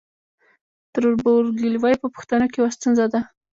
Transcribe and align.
تربورګلوي 0.93 1.93
په 2.01 2.07
پښتنو 2.15 2.45
کې 2.51 2.57
یوه 2.59 2.69
ستونزه 2.77 3.05
ده. 3.13 3.19